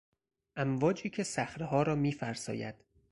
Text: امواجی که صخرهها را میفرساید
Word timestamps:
امواجی 0.55 1.09
که 1.09 1.23
صخرهها 1.23 1.83
را 1.83 1.95
میفرساید 1.95 2.75